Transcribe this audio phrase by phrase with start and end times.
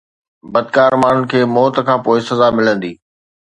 [0.53, 2.91] بدڪار ماڻهن کي موت کان پوءِ سزا ملندي